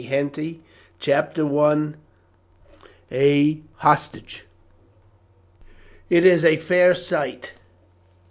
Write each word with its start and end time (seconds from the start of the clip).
Henty 0.03 0.61
CHAPTER 0.99 1.45
I: 1.59 1.93
A 3.11 3.61
HOSTAGE 3.75 4.47
"It 6.09 6.25
is 6.25 6.43
a 6.43 6.57
fair 6.57 6.95
sight." 6.95 7.53